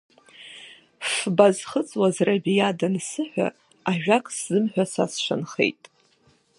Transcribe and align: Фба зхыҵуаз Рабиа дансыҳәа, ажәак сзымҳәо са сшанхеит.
Фба 1.11 1.47
зхыҵуаз 1.57 2.17
Рабиа 2.27 2.77
дансыҳәа, 2.79 3.47
ажәак 3.91 4.25
сзымҳәо 4.35 4.85
са 4.93 5.05
сшанхеит. 5.11 5.81